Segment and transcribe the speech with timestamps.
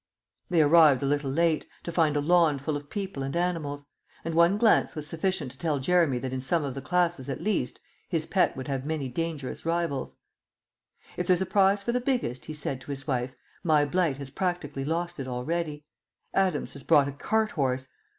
[0.49, 3.85] They arrived a little late, to find a lawn full of people and animals;
[4.25, 7.39] and one glance was sufficient to tell Jeremy that in some of the classes at
[7.39, 10.15] least his pet would have many dangerous rivals.
[11.17, 14.31] "If there's a prize for the biggest," he said to his wife, "my blight has
[14.31, 15.85] practically lost it already.
[16.33, 17.87] Adams has brought a cart horse.